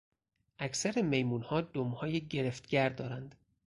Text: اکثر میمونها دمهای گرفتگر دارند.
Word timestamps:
اکثر 0.59 1.01
میمونها 1.01 1.61
دمهای 1.61 2.21
گرفتگر 2.27 2.89
دارند. 2.89 3.35